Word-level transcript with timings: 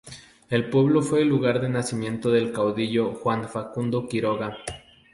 El 0.49 0.67
pueblo 0.71 1.03
fue 1.03 1.21
el 1.21 1.27
lugar 1.27 1.61
de 1.61 1.69
nacimiento 1.69 2.31
del 2.31 2.51
caudillo 2.51 3.13
Juan 3.13 3.47
Facundo 3.47 4.07
Quiroga. 4.07 4.57